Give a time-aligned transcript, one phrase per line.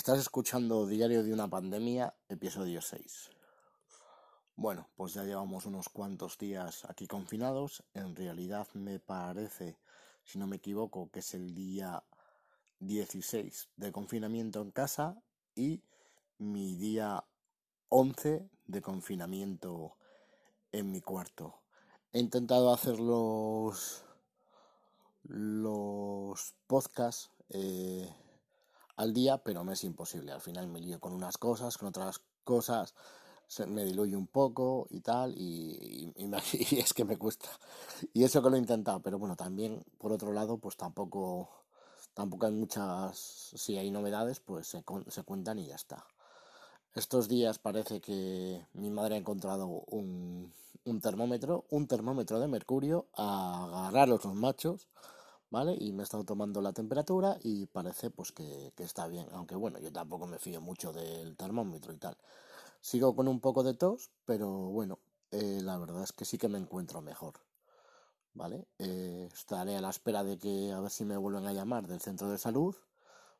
[0.00, 3.28] Estás escuchando Diario de una Pandemia, episodio 6.
[4.56, 7.82] Bueno, pues ya llevamos unos cuantos días aquí confinados.
[7.92, 9.76] En realidad me parece,
[10.24, 12.02] si no me equivoco, que es el día
[12.78, 15.22] 16 de confinamiento en casa
[15.54, 15.82] y
[16.38, 17.22] mi día
[17.90, 19.98] 11 de confinamiento
[20.72, 21.60] en mi cuarto.
[22.14, 24.02] He intentado hacer los,
[25.24, 27.30] los podcasts.
[27.50, 28.10] Eh,
[29.00, 30.30] al día, pero me es imposible.
[30.32, 32.94] Al final me lío con unas cosas, con otras cosas,
[33.46, 36.12] se me diluye un poco y tal, y,
[36.78, 37.48] es que me cuesta.
[38.12, 41.48] Y eso que lo he intentado, pero bueno, también por otro lado, pues tampoco,
[42.12, 43.16] tampoco hay muchas,
[43.56, 46.04] si hay novedades, pues se, se cuentan y ya está.
[46.94, 50.52] Estos días parece que mi madre ha encontrado un,
[50.84, 54.88] un termómetro, un termómetro de mercurio, a agarrar los machos
[55.50, 55.76] ¿vale?
[55.78, 59.78] Y me he estado tomando la temperatura y parece pues que, está bien, aunque bueno,
[59.78, 62.16] yo tampoco me fío mucho del termómetro y tal.
[62.80, 64.98] Sigo con un poco de tos, pero bueno,
[65.32, 67.34] eh, la verdad es que sí que me encuentro mejor,
[68.34, 68.66] ¿vale?
[68.78, 72.00] Eh, estaré a la espera de que a ver si me vuelven a llamar del
[72.00, 72.74] centro de salud,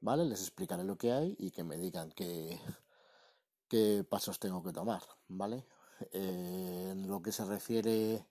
[0.00, 0.24] ¿vale?
[0.24, 2.60] Les explicaré lo que hay y que me digan qué,
[3.68, 5.64] qué pasos tengo que tomar, ¿vale?
[6.12, 8.26] Eh, en lo que se refiere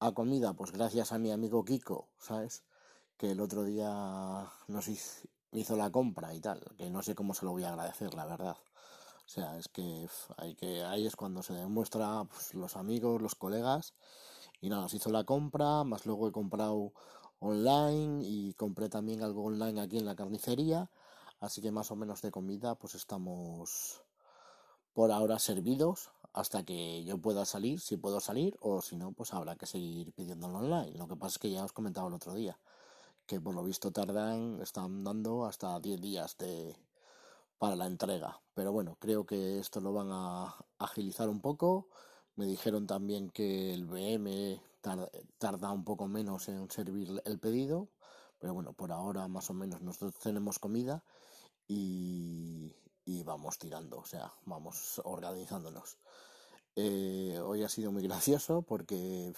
[0.00, 2.64] a comida, pues gracias a mi amigo Kiko, ¿sabes?
[3.16, 7.46] Que el otro día nos hizo, la compra y tal, que no sé cómo se
[7.46, 8.56] lo voy a agradecer, la verdad.
[9.26, 13.94] O sea, es que hay que ahí es cuando se demuestra los amigos, los colegas.
[14.60, 16.92] Y nada, nos hizo la compra, más luego he comprado
[17.40, 20.90] online y compré también algo online aquí en la carnicería.
[21.40, 24.02] Así que más o menos de comida pues estamos
[24.94, 29.32] por ahora servidos hasta que yo pueda salir, si puedo salir, o si no, pues
[29.34, 30.96] habrá que seguir pidiéndolo online.
[30.98, 32.58] Lo que pasa es que ya os comentaba el otro día
[33.26, 36.76] que por lo visto tardan, están dando hasta 10 días de,
[37.58, 38.40] para la entrega.
[38.54, 41.88] Pero bueno, creo que esto lo van a agilizar un poco.
[42.36, 44.60] Me dijeron también que el BM
[45.38, 47.88] tarda, un poco menos en servir el pedido.
[48.38, 51.02] Pero bueno, por ahora más o menos nosotros tenemos comida
[51.66, 52.74] y,
[53.24, 55.98] vamos tirando, o sea, vamos organizándonos.
[56.76, 59.32] Eh, hoy ha sido muy gracioso porque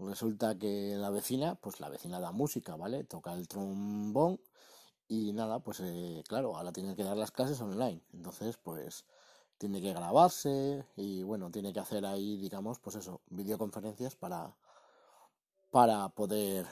[0.00, 3.04] Resulta que la vecina, pues la vecina da música, ¿vale?
[3.04, 4.40] Toca el trombón
[5.08, 8.02] y nada, pues eh, claro, ahora tiene que dar las clases online.
[8.12, 9.04] Entonces, pues
[9.58, 14.56] tiene que grabarse y bueno, tiene que hacer ahí, digamos, pues eso, videoconferencias para,
[15.70, 16.66] para poder,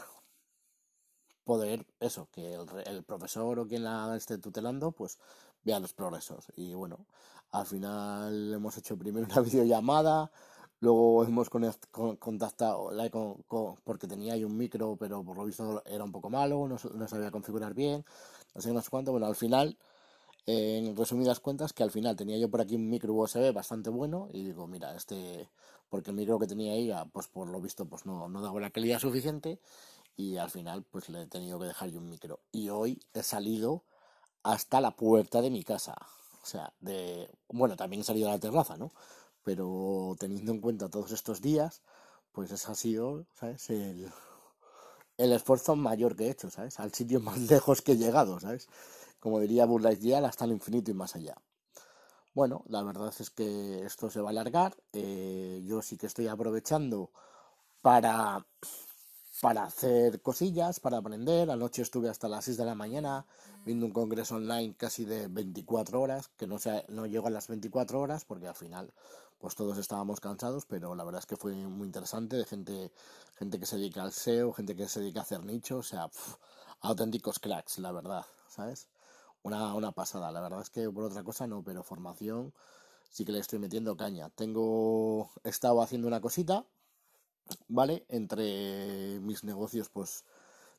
[1.45, 5.19] poder, eso, que el, el profesor o quien la esté tutelando, pues
[5.65, 6.47] vea los progresos.
[6.57, 7.07] Y bueno,
[7.51, 10.31] al final hemos hecho primero una videollamada,
[10.81, 12.91] Luego hemos contactado
[13.85, 16.79] porque tenía ahí un micro, pero por lo visto era un poco malo, no,
[17.09, 18.05] sabía configurar bien,
[18.55, 19.11] no sé, no sé cuánto.
[19.11, 19.77] Bueno, al final,
[20.47, 24.29] en resumidas cuentas, que al final tenía yo por aquí un micro USB bastante bueno
[24.33, 25.49] y digo, mira, este,
[25.89, 28.61] porque el micro que tenía ahí, ah, pues por lo visto, pues no, no daba
[28.61, 29.61] la calidad suficiente
[30.17, 32.41] y al final, pues le he tenido que dejar yo un micro.
[32.53, 33.85] Y hoy he salido
[34.43, 35.95] hasta la puerta de mi casa.
[36.43, 36.73] O sea,
[37.49, 38.93] bueno, también he salido a la terraza, ¿no?
[39.49, 41.81] Pero teniendo en cuenta todos estos días,
[42.33, 43.71] pues ese ha sido, ¿sabes?
[43.71, 44.13] El,
[45.17, 46.79] esfuerzo mayor que he hecho, ¿sabes?
[46.79, 48.69] Al sitio más lejos que he llegado, ¿sabes?
[49.19, 51.35] Como diría Buzz Lightyear, hasta el infinito y más allá.
[52.35, 54.77] Bueno, la verdad es que esto se va a alargar.
[54.93, 57.11] Eh, yo sí que estoy aprovechando
[57.81, 58.45] para,
[59.41, 61.51] para hacer cosillas, para aprender.
[61.51, 63.25] Anoche estuve hasta las 6 de la mañana
[63.69, 67.49] viendo un congreso online casi de 24 horas, que no, sea, no llego a las
[67.49, 68.95] 24 horas porque al final
[69.39, 72.91] pues todos estábamos cansados, pero la verdad es que fue muy interesante, de gente,
[73.39, 76.11] gente que se dedica al SEO, gente que se dedica a hacer nichos, o sea,
[76.81, 78.89] auténticos cracks, la verdad, ¿sabes?
[79.43, 82.55] Una, una pasada, la verdad es que por otra cosa no, pero formación
[83.11, 84.31] sí que le estoy metiendo caña.
[84.31, 86.65] Tengo, estado haciendo una cosita,
[87.69, 88.07] ¿vale?
[88.09, 90.25] Entre mis negocios, pues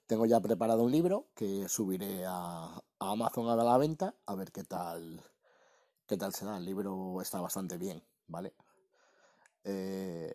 [0.09, 2.65] tengo ya preparado un libro que subiré a,
[2.99, 5.21] a Amazon a la venta, a ver qué tal,
[6.07, 6.57] qué tal se da.
[6.57, 8.03] El libro está bastante bien.
[8.29, 8.53] ¿vale?
[9.65, 10.33] Eh,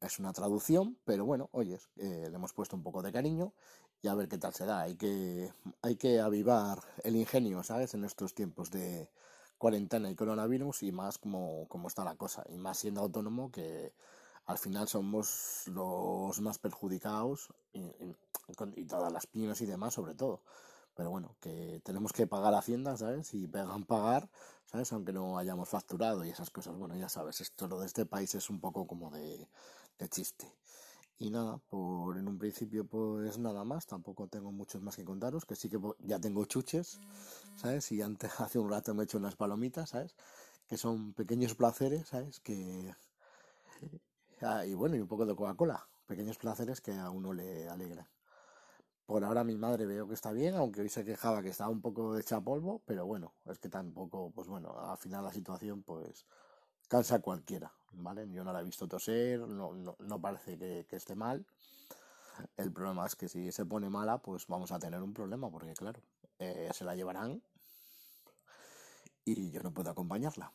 [0.00, 3.52] es una traducción, pero bueno, oye, eh, le hemos puesto un poco de cariño
[4.02, 4.82] y a ver qué tal se da.
[4.82, 5.52] Hay que,
[5.82, 7.94] hay que avivar el ingenio, ¿sabes?
[7.94, 9.10] En estos tiempos de
[9.58, 12.44] cuarentena y coronavirus y más como, como está la cosa.
[12.48, 13.94] Y más siendo autónomo que
[14.50, 17.80] al final somos los más perjudicados y,
[18.76, 20.42] y todas las pymes y demás sobre todo
[21.00, 23.32] pero bueno, que tenemos que pagar Hacienda, ¿sabes?
[23.32, 24.28] Y pegan pagar,
[24.66, 24.92] ¿sabes?
[24.92, 28.34] Aunque no hayamos facturado y esas cosas, bueno, ya sabes, esto lo de este país
[28.34, 29.48] es un poco como de,
[30.10, 30.54] chiste.
[31.18, 35.46] Y nada, por en un principio pues nada más, tampoco tengo muchos más que contaros,
[35.46, 37.00] que sí que ya tengo chuches,
[37.56, 37.90] ¿sabes?
[37.92, 40.14] Y antes hace un rato me he hecho unas palomitas, ¿sabes?
[40.68, 42.40] Que son pequeños placeres, ¿sabes?
[42.40, 42.94] Que...
[44.42, 48.08] Ah, y bueno, y un poco de Coca-Cola, pequeños placeres que a uno le alegran.
[49.04, 51.82] Por ahora mi madre veo que está bien, aunque hoy se quejaba que estaba un
[51.82, 56.24] poco hecha polvo, pero bueno, es que tampoco, pues bueno, al final la situación pues
[56.88, 58.30] cansa a cualquiera, ¿vale?
[58.30, 61.44] Yo no la he visto toser, no, no, no parece que, esté mal.
[62.56, 65.74] El problema es que si se pone mala, pues vamos a tener un problema, porque
[65.74, 66.00] claro,
[66.38, 67.42] eh, se la llevarán
[69.24, 70.50] y yo no puedo acompañarla.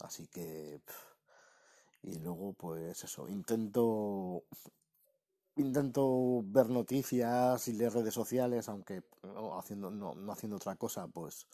[0.00, 0.80] Así que...
[2.02, 4.44] Y luego, pues eso, intento
[5.56, 11.06] intento ver noticias y leer redes sociales, aunque no haciendo, no, no haciendo otra cosa,
[11.08, 11.46] pues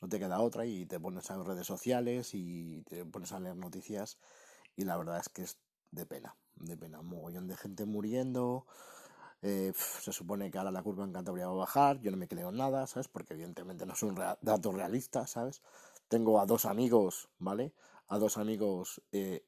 [0.00, 3.40] no te queda otra y te pones a ver redes sociales y te pones a
[3.40, 4.18] leer noticias
[4.76, 5.58] y la verdad es que es
[5.90, 8.66] de pena, de pena, un mogollón de gente muriendo,
[9.42, 12.28] eh, se supone que ahora la curva en Cantabria va a bajar, yo no me
[12.28, 13.08] creo nada, ¿sabes?
[13.08, 15.62] Porque evidentemente no son datos realistas, ¿sabes?
[16.08, 17.72] Tengo a dos amigos, ¿vale?
[18.08, 19.44] A dos amigos eh,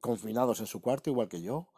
[0.00, 1.68] confinados en su cuarto, igual que yo,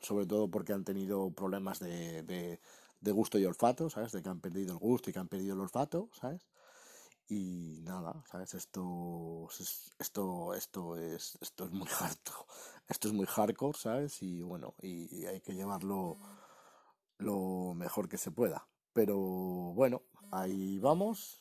[0.00, 4.12] sobre todo porque han tenido problemas de, de, gusto y olfato, ¿sabes?
[4.12, 6.46] De que han perdido el gusto y que han perdido el olfato, ¿sabes?
[7.28, 8.54] Y nada, ¿sabes?
[8.54, 9.48] Esto,
[9.98, 12.46] esto, esto es, esto es muy harto,
[12.88, 14.22] esto es muy hardcore, ¿sabes?
[14.22, 16.18] Y bueno, y hay que llevarlo
[17.18, 18.66] lo mejor que se pueda.
[18.92, 21.40] Pero bueno, ahí vamos.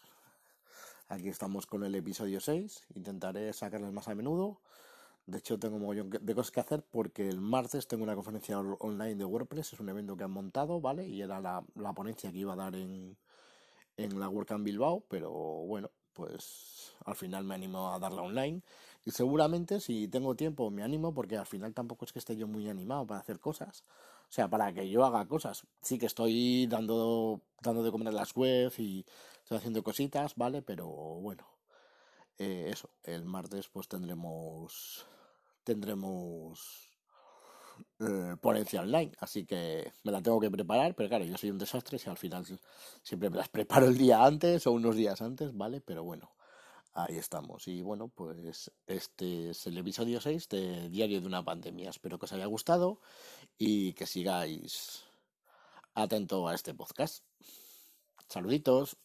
[1.07, 2.87] Aquí estamos con el episodio 6.
[2.95, 4.59] Intentaré sacarles más a menudo.
[5.27, 9.25] De hecho, tengo de cosas que hacer porque el martes tengo una conferencia online de
[9.25, 11.07] WordPress, es un evento que han montado, ¿vale?
[11.07, 13.17] Y era la, la ponencia que iba a dar en,
[13.97, 18.61] en la WordCamp Bilbao, pero bueno, pues al final me animo a darla online.
[19.05, 22.47] Y seguramente si tengo tiempo me animo porque al final tampoco es que esté yo
[22.47, 23.83] muy animado para hacer cosas.
[24.29, 25.65] O sea, para que yo haga cosas.
[25.81, 29.05] Sí que estoy dando, dando de comer las webs y
[29.43, 30.61] estoy haciendo cositas, ¿vale?
[30.61, 31.45] Pero bueno,
[32.39, 35.05] eh, eso, el martes pues tendremos
[35.65, 36.89] tendremos
[37.99, 41.57] eh, ponencia online, así que me la tengo que preparar, pero claro, yo soy un
[41.57, 42.45] desastre si al final
[43.03, 45.81] siempre me las preparo el día antes o unos días antes, ¿vale?
[45.81, 46.31] Pero bueno,
[46.93, 47.67] ahí estamos.
[47.67, 51.89] Y bueno, pues este es el episodio 6 de Diario de una Pandemia.
[51.89, 53.01] Espero que os haya gustado
[53.57, 55.03] y que sigáis
[55.93, 57.23] atento a este podcast.
[58.27, 58.97] Saluditos.